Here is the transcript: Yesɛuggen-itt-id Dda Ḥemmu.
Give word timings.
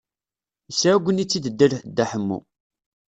Yesɛuggen-itt-id 0.67 1.45
Dda 1.49 2.05
Ḥemmu. 2.11 2.39